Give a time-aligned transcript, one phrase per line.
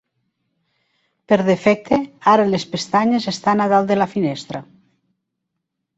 [1.33, 1.99] Per defecte,
[2.33, 4.67] ara les pestanyes estan a dalt de la finestra.